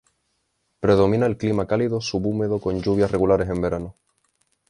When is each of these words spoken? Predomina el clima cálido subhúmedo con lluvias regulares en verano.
Predomina 0.79 1.27
el 1.27 1.37
clima 1.37 1.67
cálido 1.67 2.01
subhúmedo 2.01 2.59
con 2.59 2.81
lluvias 2.81 3.11
regulares 3.11 3.47
en 3.49 3.61
verano. 3.61 3.95